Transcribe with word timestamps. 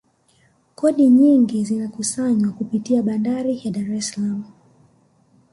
kodi 0.75 1.09
nyingi 1.09 1.63
zinakusanywa 1.65 2.51
kupitia 2.51 3.01
bandari 3.03 3.61
ya 3.63 3.71
dar 3.71 3.91
es 3.93 4.09
salaam 4.11 4.43